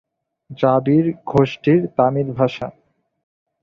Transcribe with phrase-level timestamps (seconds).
[0.49, 2.67] দ্রাবিড়-গোষ্ঠীর তামিল ভাষা।